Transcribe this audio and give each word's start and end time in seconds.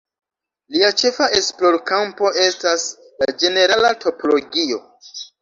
Lia 0.75 0.87
ĉefa 1.01 1.27
esplorkampo 1.39 2.31
estas 2.47 2.87
la 3.25 3.29
ĝenerala 3.45 3.93
topologio. 4.07 4.83